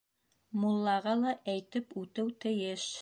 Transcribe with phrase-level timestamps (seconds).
[0.61, 2.89] Муллаға ла әйтеп үтеү тейеш.